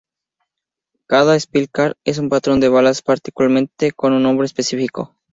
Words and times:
Cada 1.05 1.39
spell 1.39 1.69
card 1.69 1.93
es 2.05 2.17
un 2.17 2.27
patrón 2.29 2.59
de 2.59 2.69
balas 2.69 3.03
particular 3.03 3.67
con 3.95 4.13
un 4.13 4.23
nombre 4.23 4.47
específico. 4.47 5.15